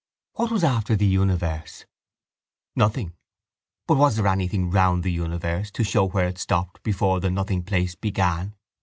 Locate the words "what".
0.33-0.49